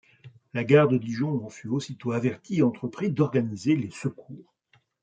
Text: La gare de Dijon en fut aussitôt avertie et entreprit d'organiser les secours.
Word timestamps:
La 0.55 0.63
gare 0.63 0.87
de 0.87 0.97
Dijon 0.97 1.45
en 1.45 1.49
fut 1.51 1.67
aussitôt 1.67 2.11
avertie 2.13 2.55
et 2.57 2.63
entreprit 2.63 3.11
d'organiser 3.11 3.75
les 3.75 3.91
secours. 3.91 4.51